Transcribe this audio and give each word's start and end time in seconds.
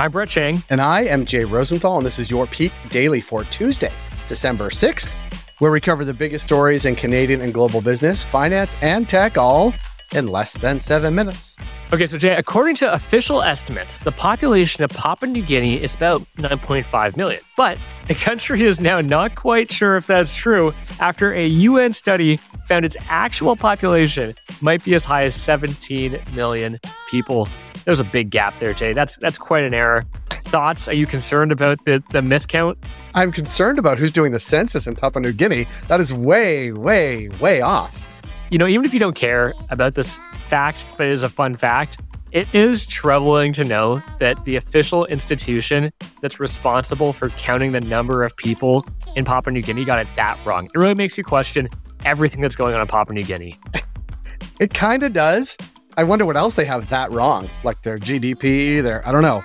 I'm 0.00 0.12
Brett 0.12 0.30
Chang. 0.30 0.62
And 0.70 0.80
I 0.80 1.02
am 1.02 1.26
Jay 1.26 1.44
Rosenthal, 1.44 1.98
and 1.98 2.06
this 2.06 2.18
is 2.18 2.30
your 2.30 2.46
Peak 2.46 2.72
Daily 2.88 3.20
for 3.20 3.44
Tuesday, 3.44 3.92
December 4.28 4.70
6th, 4.70 5.14
where 5.58 5.70
we 5.70 5.78
cover 5.78 6.06
the 6.06 6.14
biggest 6.14 6.42
stories 6.42 6.86
in 6.86 6.96
Canadian 6.96 7.42
and 7.42 7.52
global 7.52 7.82
business, 7.82 8.24
finance, 8.24 8.74
and 8.80 9.06
tech, 9.06 9.36
all 9.36 9.74
in 10.14 10.26
less 10.26 10.54
than 10.54 10.80
seven 10.80 11.14
minutes. 11.14 11.54
Okay, 11.92 12.06
so 12.06 12.16
Jay, 12.16 12.34
according 12.34 12.76
to 12.76 12.90
official 12.90 13.42
estimates, 13.42 14.00
the 14.00 14.10
population 14.10 14.82
of 14.82 14.90
Papua 14.90 15.30
New 15.30 15.42
Guinea 15.42 15.82
is 15.82 15.94
about 15.94 16.22
9.5 16.38 17.18
million. 17.18 17.42
But 17.58 17.78
the 18.08 18.14
country 18.14 18.62
is 18.62 18.80
now 18.80 19.02
not 19.02 19.34
quite 19.34 19.70
sure 19.70 19.98
if 19.98 20.06
that's 20.06 20.34
true 20.34 20.72
after 21.00 21.34
a 21.34 21.46
UN 21.46 21.92
study 21.92 22.38
found 22.64 22.86
its 22.86 22.96
actual 23.10 23.54
population 23.54 24.34
might 24.62 24.82
be 24.82 24.94
as 24.94 25.04
high 25.04 25.24
as 25.24 25.34
17 25.34 26.18
million 26.32 26.80
people. 27.10 27.46
There's 27.84 28.00
a 28.00 28.04
big 28.04 28.30
gap 28.30 28.58
there, 28.58 28.72
Jay. 28.72 28.92
That's 28.92 29.16
that's 29.18 29.38
quite 29.38 29.64
an 29.64 29.74
error. 29.74 30.04
Thoughts? 30.44 30.88
Are 30.88 30.94
you 30.94 31.06
concerned 31.06 31.52
about 31.52 31.84
the, 31.84 32.02
the 32.10 32.20
miscount? 32.20 32.76
I'm 33.14 33.30
concerned 33.30 33.78
about 33.78 33.98
who's 33.98 34.10
doing 34.10 34.32
the 34.32 34.40
census 34.40 34.86
in 34.86 34.96
Papua 34.96 35.22
New 35.22 35.32
Guinea. 35.32 35.66
That 35.88 36.00
is 36.00 36.12
way, 36.12 36.72
way, 36.72 37.28
way 37.40 37.60
off. 37.60 38.06
You 38.50 38.58
know, 38.58 38.66
even 38.66 38.84
if 38.84 38.92
you 38.92 38.98
don't 38.98 39.14
care 39.14 39.54
about 39.70 39.94
this 39.94 40.18
fact, 40.46 40.84
but 40.96 41.06
it 41.06 41.12
is 41.12 41.22
a 41.22 41.28
fun 41.28 41.54
fact, 41.54 42.00
it 42.32 42.52
is 42.54 42.86
troubling 42.86 43.52
to 43.54 43.64
know 43.64 44.02
that 44.18 44.44
the 44.44 44.56
official 44.56 45.06
institution 45.06 45.92
that's 46.20 46.40
responsible 46.40 47.12
for 47.12 47.30
counting 47.30 47.72
the 47.72 47.80
number 47.80 48.24
of 48.24 48.36
people 48.36 48.84
in 49.16 49.24
Papua 49.24 49.52
New 49.52 49.62
Guinea 49.62 49.84
got 49.84 49.98
it 49.98 50.08
that 50.16 50.38
wrong. 50.44 50.66
It 50.66 50.78
really 50.78 50.94
makes 50.94 51.16
you 51.16 51.24
question 51.24 51.68
everything 52.04 52.40
that's 52.40 52.56
going 52.56 52.74
on 52.74 52.80
in 52.80 52.86
Papua 52.86 53.14
New 53.14 53.24
Guinea. 53.24 53.58
It 54.60 54.74
kind 54.74 55.02
of 55.02 55.12
does. 55.12 55.56
I 56.00 56.02
wonder 56.02 56.24
what 56.24 56.38
else 56.38 56.54
they 56.54 56.64
have 56.64 56.88
that 56.88 57.12
wrong, 57.12 57.50
like 57.62 57.82
their 57.82 57.98
GDP, 57.98 58.82
their 58.82 59.06
I 59.06 59.12
don't 59.12 59.20
know. 59.20 59.44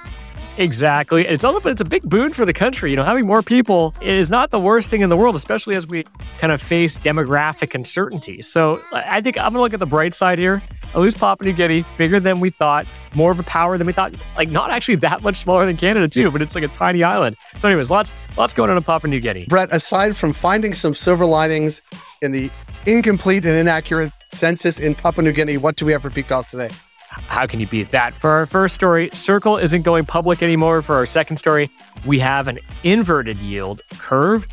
Exactly. 0.57 1.27
It's 1.27 1.43
also, 1.43 1.59
but 1.59 1.73
it's 1.73 1.81
a 1.81 1.85
big 1.85 2.03
boon 2.03 2.31
for 2.31 2.45
the 2.45 2.53
country. 2.53 2.91
You 2.91 2.95
know, 2.95 3.03
having 3.03 3.27
more 3.27 3.41
people 3.41 3.93
is 4.01 4.31
not 4.31 4.51
the 4.51 4.59
worst 4.59 4.89
thing 4.89 5.01
in 5.01 5.09
the 5.09 5.17
world, 5.17 5.35
especially 5.35 5.75
as 5.75 5.85
we 5.85 6.05
kind 6.39 6.53
of 6.53 6.62
face 6.62 6.97
demographic 6.97 7.75
uncertainty. 7.75 8.41
So 8.41 8.81
I 8.93 9.20
think 9.20 9.37
I'm 9.37 9.51
going 9.51 9.55
to 9.55 9.59
look 9.63 9.73
at 9.73 9.81
the 9.81 9.85
bright 9.85 10.13
side 10.13 10.39
here. 10.39 10.62
At 10.93 11.01
least 11.01 11.20
Papua 11.20 11.51
New 11.51 11.53
Guinea, 11.57 11.84
bigger 11.97 12.21
than 12.21 12.39
we 12.39 12.51
thought, 12.51 12.87
more 13.13 13.31
of 13.31 13.40
a 13.41 13.43
power 13.43 13.77
than 13.77 13.85
we 13.85 13.91
thought. 13.91 14.15
Like, 14.37 14.47
not 14.47 14.71
actually 14.71 14.95
that 14.97 15.23
much 15.23 15.35
smaller 15.35 15.65
than 15.65 15.75
Canada, 15.75 16.07
too, 16.07 16.31
but 16.31 16.41
it's 16.41 16.55
like 16.55 16.63
a 16.63 16.69
tiny 16.69 17.03
island. 17.03 17.35
So, 17.57 17.67
anyways, 17.67 17.91
lots, 17.91 18.13
lots 18.37 18.53
going 18.53 18.69
on 18.69 18.77
in 18.77 18.84
Papua 18.84 19.09
New 19.09 19.19
Guinea. 19.19 19.45
Brett, 19.49 19.73
aside 19.73 20.15
from 20.15 20.31
finding 20.31 20.73
some 20.73 20.95
silver 20.95 21.25
linings 21.25 21.81
in 22.21 22.31
the 22.31 22.49
incomplete 22.85 23.43
and 23.45 23.57
inaccurate 23.57 24.13
census 24.31 24.79
in 24.79 24.95
Papua 24.95 25.23
New 25.23 25.31
Guinea, 25.31 25.57
what 25.57 25.76
do 25.76 25.85
we 25.85 25.91
have 25.91 26.01
for 26.01 26.09
Peak 26.09 26.27
Pals 26.27 26.48
today? 26.48 26.70
How 27.09 27.48
can 27.48 27.59
you 27.59 27.68
beat 27.68 27.91
that? 27.91 28.13
For 28.13 28.29
our 28.29 28.45
first 28.45 28.76
story, 28.76 29.09
Circle 29.13 29.57
isn't 29.57 29.84
going 29.84 30.05
public 30.05 30.43
anymore. 30.43 30.81
For 30.81 30.95
our 30.95 31.05
second 31.05 31.37
story, 31.37 31.70
we 32.05 32.20
have 32.20 32.48
an 32.48 32.59
inverted 32.84 33.37
yield 33.37 33.81
curve. 33.98 34.48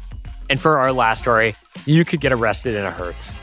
And 0.48 0.61
for 0.61 0.78
our 0.78 0.93
last 0.93 1.20
story, 1.20 1.56
you 1.87 2.05
could 2.05 2.20
get 2.20 2.33
arrested 2.33 2.75
in 2.75 2.84
a 2.84 2.91
Hertz. 2.91 3.37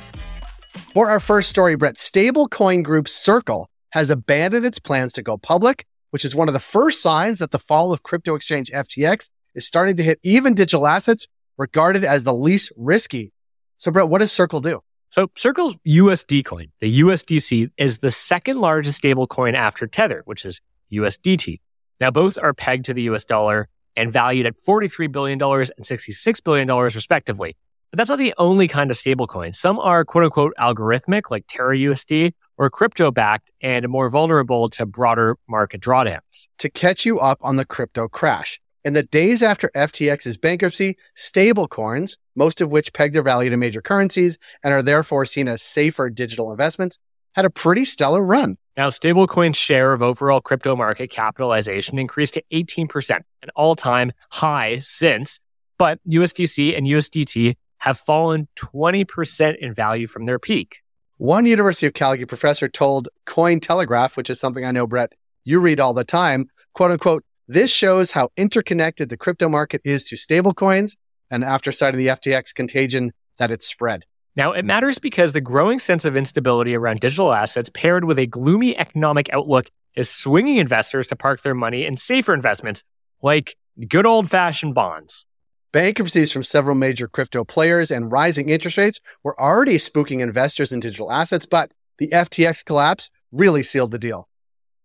For 0.94 1.10
our 1.10 1.20
first 1.20 1.50
story, 1.50 1.76
Brett, 1.76 1.96
stablecoin 1.96 2.84
group 2.84 3.08
Circle 3.08 3.70
has 3.92 4.10
abandoned 4.10 4.66
its 4.66 4.80
plans 4.80 5.12
to 5.14 5.24
go 5.24 5.38
public, 5.38 5.86
which 6.12 6.24
is 6.24 6.36
one 6.36 6.48
of 6.48 6.54
the 6.54 6.60
first 6.60 7.02
signs 7.02 7.40
that 7.40 7.52
the 7.52 7.60
fall 7.60 7.92
of 7.92 8.04
crypto 8.04 8.36
exchange 8.36 8.72
FTX 8.72 9.30
is 9.56 9.66
starting 9.66 9.98
to 9.98 10.04
hit 10.04 10.20
even 10.24 10.54
digital 10.54 10.88
assets 10.88 11.28
regarded 11.58 12.04
as 12.04 12.24
the 12.24 12.34
least 12.34 12.72
risky. 12.78 13.34
So, 13.78 13.92
Brett, 13.92 14.08
what 14.08 14.20
does 14.20 14.32
Circle 14.32 14.62
do? 14.62 14.82
So 15.10 15.32
Circle's 15.36 15.76
USD 15.88 16.46
coin, 16.46 16.68
the 16.82 17.00
USDC, 17.00 17.72
is 17.78 18.00
the 18.00 18.12
second 18.12 18.62
largest 18.62 18.98
stable 18.98 19.26
coin 19.26 19.56
after 19.56 19.88
Tether, 19.88 20.22
which 20.26 20.46
is 20.46 20.62
USDT. 20.92 21.60
Now, 22.00 22.12
both 22.12 22.38
are 22.38 22.54
pegged 22.54 22.86
to 22.86 22.94
the 22.94 23.02
US 23.04 23.26
dollar 23.26 23.70
and 23.96 24.12
valued 24.12 24.46
at 24.46 24.56
$43 24.56 25.12
billion 25.12 25.42
and 25.42 25.42
$66 25.42 26.44
billion, 26.44 26.68
respectively. 26.68 27.58
But 27.90 27.98
that's 27.98 28.10
not 28.12 28.20
the 28.20 28.36
only 28.38 28.68
kind 28.68 28.92
of 28.92 28.98
stablecoin. 28.98 29.56
Some 29.56 29.80
are 29.80 30.06
quote 30.06 30.26
unquote 30.26 30.54
algorithmic, 30.60 31.32
like 31.32 31.46
Terra 31.48 31.76
USD, 31.76 32.34
or 32.60 32.70
crypto 32.70 33.10
backed 33.10 33.50
and 33.62 33.88
more 33.90 34.10
vulnerable 34.10 34.70
to 34.70 34.86
broader 34.86 35.38
market 35.50 35.82
drawdowns. 35.82 36.50
To 36.60 36.70
catch 36.70 37.04
you 37.04 37.20
up 37.20 37.40
on 37.42 37.56
the 37.56 37.66
crypto 37.66 38.08
crash, 38.08 38.62
in 38.90 38.94
the 38.94 39.04
days 39.04 39.44
after 39.44 39.70
FTX's 39.76 40.36
bankruptcy, 40.36 40.98
stablecoins, 41.16 42.18
most 42.36 42.60
of 42.60 42.72
which 42.72 42.92
peg 42.92 43.14
their 43.14 43.22
value 43.22 43.52
to 43.52 43.56
major 43.56 43.84
currencies 43.84 44.40
and 44.64 44.74
are 44.74 44.82
therefore 44.82 45.26
seen 45.26 45.48
as 45.48 45.62
safer 45.62 46.10
digital 46.10 46.50
investments, 46.50 46.98
had 47.36 47.46
a 47.46 47.52
pretty 47.52 47.86
stellar 47.86 48.24
run. 48.24 48.58
Now, 48.76 48.90
stablecoin's 48.90 49.58
share 49.58 49.94
of 49.94 50.02
overall 50.02 50.42
crypto 50.42 50.76
market 50.76 51.12
capitalization 51.12 52.00
increased 52.00 52.34
to 52.34 52.44
18%, 52.52 53.12
an 53.12 53.50
all 53.56 53.76
time 53.76 54.12
high 54.32 54.80
since, 54.80 55.40
but 55.78 56.00
USDC 56.10 56.76
and 56.76 56.88
USDT 56.88 57.58
have 57.78 58.00
fallen 58.00 58.48
20% 58.58 59.56
in 59.60 59.72
value 59.72 60.08
from 60.08 60.26
their 60.26 60.40
peak. 60.40 60.82
One 61.18 61.46
University 61.46 61.86
of 61.86 61.94
Calgary 61.94 62.26
professor 62.26 62.68
told 62.68 63.08
Cointelegraph, 63.28 64.18
which 64.18 64.32
is 64.32 64.40
something 64.40 64.66
I 64.66 64.72
know, 64.72 64.88
Brett, 64.88 65.14
you 65.44 65.60
read 65.60 65.80
all 65.80 65.94
the 65.94 66.04
time, 66.04 66.48
quote 66.74 66.90
unquote, 66.90 67.24
this 67.50 67.74
shows 67.74 68.12
how 68.12 68.30
interconnected 68.38 69.10
the 69.10 69.18
crypto 69.18 69.50
market 69.50 69.82
is 69.84 70.04
to 70.04 70.16
stablecoins, 70.16 70.96
and 71.32 71.44
after 71.44 71.72
citing 71.72 71.98
the 71.98 72.08
FTX 72.08 72.54
contagion, 72.54 73.12
that 73.40 73.50
it's 73.50 73.66
spread. 73.66 74.06
Now, 74.36 74.52
it 74.52 74.66
matters 74.66 75.00
because 75.00 75.32
the 75.32 75.42
growing 75.42 75.80
sense 75.80 76.06
of 76.06 76.16
instability 76.16 76.76
around 76.76 77.00
digital 77.00 77.34
assets 77.34 77.72
paired 77.74 78.06
with 78.06 78.20
a 78.20 78.28
gloomy 78.28 78.78
economic 78.78 79.34
outlook 79.34 79.66
is 79.96 80.12
swinging 80.12 80.58
investors 80.58 81.08
to 81.08 81.16
park 81.16 81.42
their 81.42 81.56
money 81.56 81.86
in 81.86 81.98
safer 81.98 82.36
investments 82.36 82.84
like 83.24 83.56
good 83.88 84.06
old 84.06 84.30
fashioned 84.30 84.76
bonds. 84.76 85.26
Bankruptcies 85.72 86.32
from 86.32 86.44
several 86.44 86.76
major 86.76 87.08
crypto 87.08 87.44
players 87.44 87.90
and 87.90 88.12
rising 88.12 88.50
interest 88.50 88.78
rates 88.78 89.00
were 89.24 89.40
already 89.42 89.78
spooking 89.78 90.20
investors 90.20 90.72
in 90.72 90.80
digital 90.80 91.12
assets, 91.12 91.48
but 91.48 91.72
the 91.98 92.10
FTX 92.10 92.64
collapse 92.64 93.10
really 93.32 93.64
sealed 93.64 93.90
the 93.90 93.98
deal. 93.98 94.29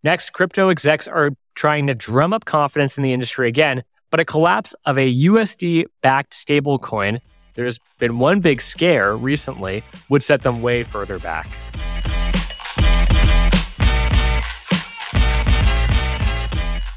Next, 0.04 0.34
crypto 0.34 0.68
execs 0.68 1.08
are 1.08 1.30
trying 1.54 1.86
to 1.86 1.94
drum 1.94 2.34
up 2.34 2.44
confidence 2.44 2.98
in 2.98 3.02
the 3.02 3.14
industry 3.14 3.48
again, 3.48 3.82
but 4.10 4.20
a 4.20 4.24
collapse 4.26 4.74
of 4.84 4.98
a 4.98 5.10
USD 5.10 5.86
backed 6.02 6.34
stablecoin, 6.34 7.20
there's 7.54 7.78
been 7.98 8.18
one 8.18 8.40
big 8.40 8.60
scare 8.60 9.16
recently, 9.16 9.82
would 10.10 10.22
set 10.22 10.42
them 10.42 10.60
way 10.60 10.84
further 10.84 11.18
back. 11.18 11.48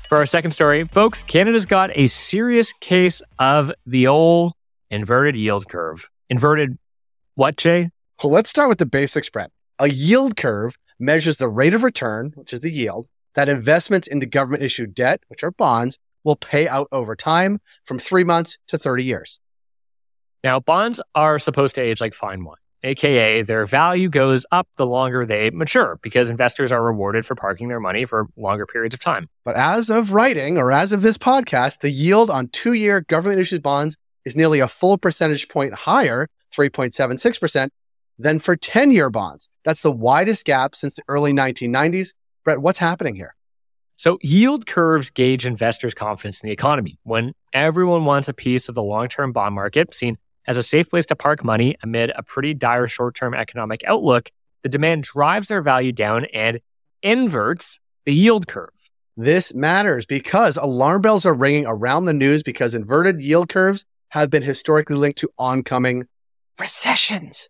For 0.09 0.17
our 0.17 0.25
second 0.25 0.51
story, 0.51 0.83
folks, 0.83 1.23
Canada's 1.23 1.65
got 1.65 1.91
a 1.95 2.07
serious 2.07 2.73
case 2.81 3.21
of 3.39 3.71
the 3.85 4.07
old 4.07 4.51
inverted 4.89 5.37
yield 5.37 5.69
curve. 5.69 6.09
Inverted 6.29 6.77
what, 7.35 7.55
Jay? 7.55 7.89
Well, 8.21 8.33
let's 8.33 8.49
start 8.49 8.67
with 8.67 8.79
the 8.79 8.85
basics, 8.85 9.29
Brett. 9.29 9.51
A 9.79 9.87
yield 9.87 10.35
curve 10.35 10.77
measures 10.99 11.37
the 11.37 11.49
rate 11.49 11.73
of 11.73 11.83
return, 11.83 12.31
which 12.35 12.53
is 12.53 12.61
the 12.61 12.71
yield, 12.71 13.07
that 13.35 13.49
investments 13.49 14.07
into 14.07 14.25
government 14.25 14.63
issued 14.63 14.95
debt, 14.95 15.21
which 15.27 15.43
are 15.43 15.51
bonds, 15.51 15.99
will 16.23 16.35
pay 16.35 16.67
out 16.67 16.87
over 16.91 17.15
time 17.15 17.59
from 17.85 17.99
three 17.99 18.23
months 18.23 18.57
to 18.67 18.77
30 18.77 19.03
years. 19.03 19.39
Now, 20.43 20.59
bonds 20.59 21.01
are 21.15 21.39
supposed 21.39 21.75
to 21.75 21.81
age 21.81 22.01
like 22.01 22.13
fine 22.13 22.43
wine, 22.43 22.57
aka 22.83 23.41
their 23.41 23.65
value 23.65 24.09
goes 24.09 24.45
up 24.51 24.67
the 24.77 24.85
longer 24.85 25.25
they 25.25 25.49
mature 25.49 25.99
because 26.01 26.29
investors 26.29 26.71
are 26.71 26.83
rewarded 26.83 27.25
for 27.25 27.35
parking 27.35 27.69
their 27.69 27.79
money 27.79 28.05
for 28.05 28.27
longer 28.37 28.65
periods 28.65 28.93
of 28.93 28.99
time. 28.99 29.29
But 29.43 29.55
as 29.55 29.89
of 29.89 30.13
writing 30.13 30.57
or 30.57 30.71
as 30.71 30.91
of 30.91 31.01
this 31.01 31.17
podcast, 31.17 31.79
the 31.79 31.89
yield 31.89 32.29
on 32.29 32.49
two 32.49 32.73
year 32.73 33.01
government 33.01 33.39
issued 33.39 33.63
bonds 33.63 33.97
is 34.25 34.35
nearly 34.35 34.59
a 34.59 34.67
full 34.67 34.97
percentage 34.97 35.47
point 35.47 35.73
higher, 35.73 36.27
3.76%, 36.53 37.69
than 38.17 38.39
for 38.39 38.55
10 38.55 38.91
year 38.91 39.09
bonds. 39.09 39.49
That's 39.63 39.81
the 39.81 39.91
widest 39.91 40.45
gap 40.45 40.75
since 40.75 40.95
the 40.95 41.03
early 41.07 41.33
1990s 41.33 42.13
Brett, 42.47 42.61
what's 42.61 42.79
happening 42.79 43.15
here? 43.15 43.35
So, 43.97 44.19
yield 44.21 44.67
curves 44.67 45.09
gauge 45.09 45.45
investors' 45.45 45.93
confidence 45.93 46.39
in 46.39 46.47
the 46.47 46.53
economy. 46.53 46.97
When 47.03 47.33
everyone 47.51 48.05
wants 48.05 48.29
a 48.29 48.33
piece 48.33 48.69
of 48.69 48.75
the 48.75 48.81
long 48.81 49.09
term 49.09 49.33
bond 49.33 49.53
market, 49.53 49.93
seen 49.93 50.17
as 50.47 50.55
a 50.55 50.63
safe 50.63 50.89
place 50.89 51.05
to 51.07 51.15
park 51.17 51.43
money 51.43 51.75
amid 51.83 52.13
a 52.15 52.23
pretty 52.23 52.53
dire 52.53 52.87
short 52.87 53.15
term 53.15 53.33
economic 53.33 53.83
outlook, 53.83 54.31
the 54.63 54.69
demand 54.69 55.03
drives 55.03 55.49
their 55.49 55.61
value 55.61 55.91
down 55.91 56.23
and 56.33 56.61
inverts 57.03 57.81
the 58.05 58.13
yield 58.13 58.47
curve. 58.47 58.89
This 59.17 59.53
matters 59.53 60.05
because 60.05 60.55
alarm 60.55 61.01
bells 61.01 61.25
are 61.25 61.33
ringing 61.33 61.65
around 61.65 62.05
the 62.05 62.13
news 62.13 62.43
because 62.43 62.73
inverted 62.73 63.19
yield 63.19 63.49
curves 63.49 63.83
have 64.11 64.29
been 64.29 64.43
historically 64.43 64.95
linked 64.95 65.19
to 65.19 65.29
oncoming 65.37 66.05
recessions. 66.57 67.49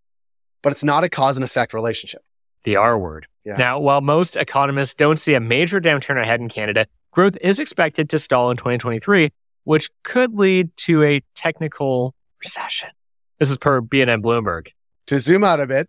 But 0.61 0.71
it's 0.73 0.83
not 0.83 1.03
a 1.03 1.09
cause 1.09 1.37
and 1.37 1.43
effect 1.43 1.73
relationship. 1.73 2.21
The 2.63 2.75
R 2.75 2.97
word. 2.97 3.27
Yeah. 3.45 3.57
Now, 3.57 3.79
while 3.79 4.01
most 4.01 4.35
economists 4.35 4.93
don't 4.93 5.17
see 5.17 5.33
a 5.33 5.39
major 5.39 5.79
downturn 5.79 6.21
ahead 6.21 6.41
in 6.41 6.49
Canada, 6.49 6.85
growth 7.11 7.37
is 7.41 7.59
expected 7.59 8.09
to 8.09 8.19
stall 8.19 8.51
in 8.51 8.57
2023, 8.57 9.31
which 9.63 9.89
could 10.03 10.33
lead 10.33 10.75
to 10.77 11.03
a 11.03 11.21
technical 11.35 12.13
recession. 12.43 12.89
This 13.39 13.49
is 13.49 13.57
per 13.57 13.81
BNN 13.81 14.21
Bloomberg. 14.21 14.69
To 15.07 15.19
zoom 15.19 15.43
out 15.43 15.61
a 15.61 15.67
bit, 15.67 15.87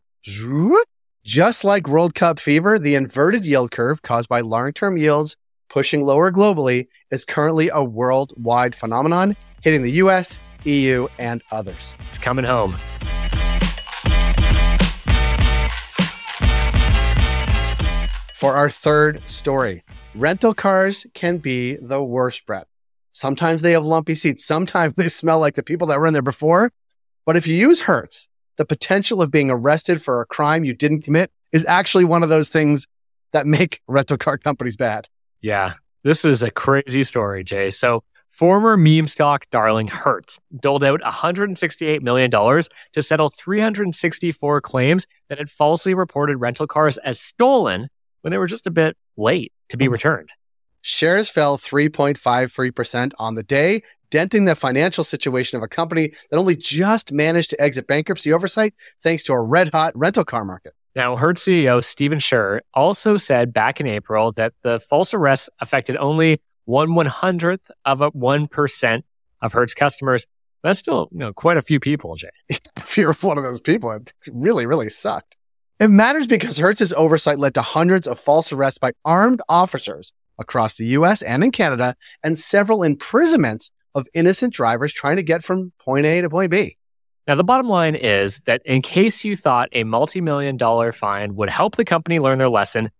just 1.25 1.65
like 1.65 1.89
World 1.89 2.15
Cup 2.15 2.39
fever, 2.39 2.79
the 2.79 2.95
inverted 2.95 3.45
yield 3.45 3.71
curve 3.71 4.03
caused 4.03 4.29
by 4.29 4.41
long 4.41 4.73
term 4.73 4.97
yields 4.97 5.37
pushing 5.69 6.03
lower 6.03 6.33
globally, 6.33 6.89
is 7.11 7.25
currently 7.25 7.71
a 7.73 7.83
worldwide 7.83 8.75
phenomenon 8.75 9.37
hitting 9.63 9.83
the 9.83 9.93
US, 9.93 10.41
EU, 10.65 11.09
and 11.19 11.43
others. 11.51 11.95
It's 12.09 12.19
coming 12.19 12.45
home. 12.45 12.77
For 18.39 18.55
our 18.55 18.71
third 18.71 19.29
story, 19.29 19.83
rental 20.15 20.55
cars 20.55 21.09
can 21.13 21.39
be 21.39 21.75
the 21.75 22.05
worst, 22.05 22.47
Brett. 22.47 22.69
Sometimes 23.11 23.63
they 23.63 23.73
have 23.73 23.85
lumpy 23.85 24.15
seats. 24.15 24.45
Sometimes 24.45 24.95
they 24.97 25.09
smell 25.09 25.41
like 25.41 25.57
the 25.57 25.65
people 25.65 25.89
that 25.89 25.99
were 25.99 26.07
in 26.07 26.13
there 26.13 26.23
before. 26.23 26.71
But 27.27 27.37
if 27.37 27.49
you 27.49 27.57
use 27.57 27.81
Hertz, 27.81 28.29
the 28.57 28.65
potential 28.65 29.21
of 29.21 29.33
being 29.33 29.51
arrested 29.51 30.01
for 30.01 30.21
a 30.21 30.25
crime 30.25 30.63
you 30.63 30.73
didn't 30.73 31.03
commit 31.03 31.33
is 31.51 31.65
actually 31.65 32.05
one 32.05 32.23
of 32.23 32.29
those 32.29 32.49
things 32.49 32.87
that 33.33 33.45
make 33.45 33.81
rental 33.89 34.17
car 34.17 34.39
companies 34.39 34.77
bad. 34.77 35.09
Yeah, 35.41 35.73
this 36.05 36.25
is 36.25 36.41
a 36.45 36.53
crazy 36.53 37.03
story, 37.03 37.43
Jay. 37.43 37.73
So, 37.73 38.05
former 38.31 38.77
meme 38.77 39.09
stock 39.09 39.51
darling 39.51 39.89
Hertz 39.89 40.39
doled 40.61 40.85
out 40.85 41.01
$168 41.01 42.03
million 42.03 42.31
to 42.31 43.03
settle 43.03 43.31
364 43.31 44.61
claims 44.61 45.09
that 45.29 45.39
had 45.39 45.51
falsely 45.51 45.93
reported 45.93 46.37
rental 46.37 46.69
cars 46.69 46.99
as 46.99 47.19
stolen 47.19 47.89
when 48.23 48.31
they 48.31 48.39
were 48.39 48.47
just 48.47 48.67
a 48.67 48.71
bit 48.71 48.97
late 49.17 49.53
to 49.69 49.77
be 49.77 49.87
mm-hmm. 49.87 49.93
returned. 49.93 50.31
Shares 50.81 51.29
fell 51.29 51.59
3.53% 51.59 53.13
on 53.19 53.35
the 53.35 53.43
day, 53.43 53.83
denting 54.11 54.45
the 54.45 54.55
financial 54.55 55.05
situation 55.05 55.57
of 55.57 55.63
a 55.63 55.69
company 55.69 56.13
that 56.31 56.39
only 56.39 56.57
just 56.57 57.13
managed 57.13 57.51
to 57.51 57.61
exit 57.61 57.87
bankruptcy 57.87 58.33
oversight 58.33 58.75
thanks 59.03 59.23
to 59.25 59.33
a 59.33 59.43
red 59.43 59.71
hot 59.73 59.97
rental 59.97 60.25
car 60.25 60.45
market. 60.45 60.73
Now, 60.95 61.17
Hertz 61.17 61.45
CEO 61.45 61.85
Stephen 61.85 62.19
Scherr 62.19 62.61
also 62.75 63.17
said 63.17 63.53
back 63.53 63.81
in 63.81 63.87
April 63.87 64.33
that 64.33 64.53
the 64.63 64.81
false 64.81 65.15
arrests 65.15 65.49
affected 65.61 65.97
only 65.97 66.41
one 66.65 66.95
one 66.95 67.07
hundredth 67.07 67.71
of 67.85 68.01
a 68.01 68.09
one 68.11 68.47
percent 68.49 69.05
of 69.41 69.53
Hertz 69.53 69.75
customers. 69.75 70.27
That's 70.63 70.79
still 70.79 71.09
you 71.13 71.19
know 71.19 71.33
quite 71.33 71.57
a 71.57 71.63
few 71.63 71.79
people, 71.81 72.17
Jay. 72.17 72.31
if 72.49 72.99
you're 72.99 73.13
one 73.15 73.39
of 73.39 73.45
those 73.45 73.61
people, 73.61 73.91
it 73.93 74.13
really, 74.33 74.67
really 74.67 74.89
sucked. 74.89 75.37
It 75.81 75.91
matters 75.91 76.27
because 76.27 76.59
Hertz's 76.59 76.93
oversight 76.93 77.39
led 77.39 77.55
to 77.55 77.63
hundreds 77.63 78.09
of 78.09 78.19
false 78.19 78.53
arrests 78.53 78.79
by 78.79 78.93
armed 79.05 79.41
officers 79.49 80.13
across 80.37 80.77
the 80.77 80.87
US 80.87 81.23
and 81.23 81.45
in 81.45 81.53
Canada, 81.53 81.95
and 82.25 82.37
several 82.37 82.83
imprisonments 82.83 83.71
of 83.95 84.09
innocent 84.13 84.53
drivers 84.53 84.93
trying 84.93 85.17
to 85.17 85.23
get 85.23 85.45
from 85.45 85.73
point 85.79 86.05
A 86.05 86.21
to 86.21 86.31
point 86.31 86.51
B. 86.51 86.77
Now, 87.29 87.37
the 87.37 87.45
bottom 87.45 87.69
line 87.69 87.95
is 87.95 88.41
that 88.47 88.63
in 88.65 88.83
case 88.83 89.25
you 89.25 89.37
thought 89.37 89.69
a 89.73 89.85
multi 89.85 90.21
million 90.21 90.57
dollar 90.57 90.93
fine 90.93 91.37
would 91.37 91.51
help 91.51 91.77
the 91.77 91.85
company 91.85 92.19
learn 92.19 92.39
their 92.39 92.49
lesson, 92.49 92.91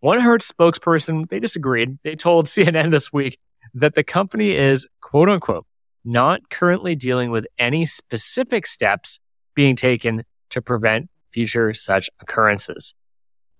one 0.00 0.20
Hertz 0.20 0.50
spokesperson, 0.50 1.28
they 1.28 1.38
disagreed. 1.38 1.98
They 2.02 2.16
told 2.16 2.46
CNN 2.46 2.90
this 2.90 3.12
week 3.12 3.38
that 3.74 3.94
the 3.94 4.04
company 4.04 4.52
is, 4.56 4.88
quote 5.00 5.28
unquote, 5.28 5.66
not 6.04 6.50
currently 6.50 6.96
dealing 6.96 7.30
with 7.30 7.46
any 7.58 7.84
specific 7.84 8.66
steps 8.66 9.20
being 9.54 9.76
taken 9.76 10.24
to 10.50 10.60
prevent 10.60 11.08
future 11.34 11.74
such 11.74 12.08
occurrences. 12.20 12.94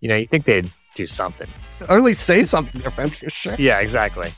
You 0.01 0.09
know, 0.09 0.17
you 0.17 0.27
think 0.27 0.45
they'd 0.45 0.71
do 0.95 1.07
something. 1.07 1.49
Or 1.89 1.97
at 1.99 2.05
least 2.05 2.25
say 2.25 2.45
something 2.45 2.81
different 2.81 3.17
for 3.17 3.29
sure. 3.29 3.57
Yeah, 3.59 3.81
exactly. 3.81 4.33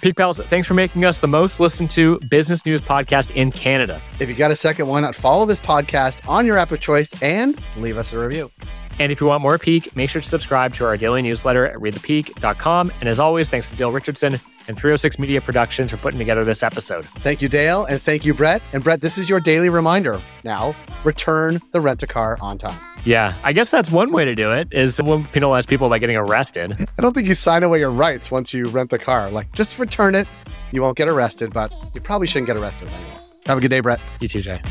Peak 0.00 0.16
Pals, 0.16 0.38
thanks 0.38 0.66
for 0.66 0.74
making 0.74 1.04
us 1.04 1.18
the 1.18 1.28
most 1.28 1.60
listened 1.60 1.90
to 1.90 2.18
business 2.30 2.64
news 2.64 2.80
podcast 2.80 3.30
in 3.36 3.52
Canada. 3.52 4.00
If 4.18 4.28
you 4.28 4.34
got 4.34 4.50
a 4.50 4.56
second, 4.56 4.86
why 4.88 5.00
not 5.00 5.14
follow 5.14 5.44
this 5.44 5.60
podcast 5.60 6.26
on 6.26 6.46
your 6.46 6.56
app 6.56 6.72
of 6.72 6.80
choice 6.80 7.10
and 7.22 7.60
leave 7.76 7.98
us 7.98 8.12
a 8.12 8.18
review? 8.18 8.50
And 8.98 9.10
if 9.10 9.20
you 9.20 9.26
want 9.26 9.42
more 9.42 9.58
Peak, 9.58 9.94
make 9.96 10.10
sure 10.10 10.22
to 10.22 10.28
subscribe 10.28 10.74
to 10.74 10.84
our 10.84 10.96
daily 10.96 11.22
newsletter 11.22 11.66
at 11.66 11.76
readthepeak.com. 11.76 12.92
And 13.00 13.08
as 13.08 13.18
always, 13.20 13.48
thanks 13.48 13.70
to 13.70 13.76
Dale 13.76 13.92
Richardson 13.92 14.38
and 14.66 14.76
306 14.76 15.18
Media 15.18 15.40
Productions 15.40 15.90
for 15.90 15.96
putting 15.98 16.18
together 16.18 16.44
this 16.44 16.62
episode. 16.62 17.04
Thank 17.04 17.42
you, 17.42 17.48
Dale. 17.48 17.84
And 17.84 18.00
thank 18.00 18.24
you, 18.24 18.34
Brett. 18.34 18.62
And 18.72 18.82
Brett, 18.82 19.00
this 19.00 19.18
is 19.18 19.28
your 19.28 19.40
daily 19.40 19.68
reminder. 19.68 20.20
Now, 20.42 20.74
return 21.04 21.60
the 21.72 21.80
rent 21.80 22.02
a 22.02 22.06
car 22.06 22.38
on 22.40 22.58
time. 22.58 22.78
Yeah, 23.04 23.34
I 23.44 23.52
guess 23.52 23.70
that's 23.70 23.90
one 23.90 24.12
way 24.12 24.24
to 24.24 24.34
do 24.34 24.50
it 24.50 24.68
is 24.72 25.00
when 25.02 25.24
penalize 25.24 25.66
people 25.66 25.90
by 25.90 25.98
getting 25.98 26.16
arrested. 26.16 26.88
I 26.98 27.02
don't 27.02 27.12
think 27.12 27.28
you 27.28 27.34
sign 27.34 27.62
away 27.62 27.80
your 27.80 27.90
rights 27.90 28.30
once 28.30 28.54
you 28.54 28.64
rent 28.66 28.90
the 28.90 28.98
car. 28.98 29.30
Like, 29.30 29.52
just 29.52 29.78
return 29.78 30.14
it. 30.14 30.26
You 30.72 30.82
won't 30.82 30.96
get 30.96 31.08
arrested, 31.08 31.52
but 31.52 31.72
you 31.92 32.00
probably 32.00 32.26
shouldn't 32.26 32.46
get 32.46 32.56
arrested 32.56 32.88
anymore. 32.88 33.20
Have 33.46 33.58
a 33.58 33.60
good 33.60 33.68
day, 33.68 33.80
Brett. 33.80 34.00
You 34.20 34.28
too, 34.28 34.40
Jay. 34.40 34.62